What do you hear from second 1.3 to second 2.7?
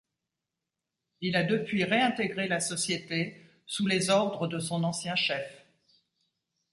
a depuis réintégré la